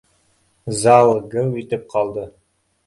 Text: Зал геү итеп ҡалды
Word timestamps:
Зал 0.81 1.11
геү 1.37 1.55
итеп 1.65 1.87
ҡалды 1.95 2.27